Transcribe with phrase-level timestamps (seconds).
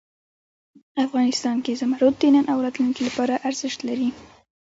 [1.05, 4.09] افغانستان کې زمرد د نن او راتلونکي لپاره ارزښت لري.